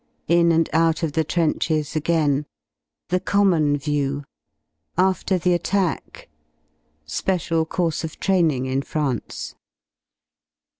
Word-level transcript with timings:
§In 0.27 0.51
and 0.51 0.67
out 0.73 1.03
of 1.03 1.11
the 1.11 1.23
trenches 1.23 1.95
again.§ 1.95 2.37
The 3.09 3.19
common 3.19 3.77
view.§ 3.77 4.23
After 4.97 5.37
the 5.37 5.53
attack. 5.53 6.27
§Special 7.05 7.69
course 7.69 8.03
of 8.03 8.19
training 8.19 8.65
in 8.65 8.81
France. 8.81 9.53